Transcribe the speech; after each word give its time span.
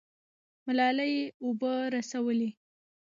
ملالۍ 0.65 1.13
اوبه 1.43 1.73
رسولې. 1.93 2.49